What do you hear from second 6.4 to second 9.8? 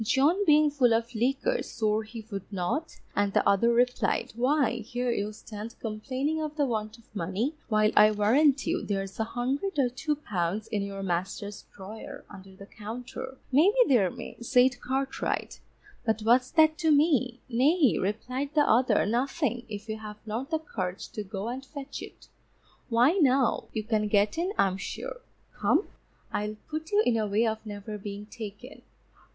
of the want of money, while I warrant you, there's a hundred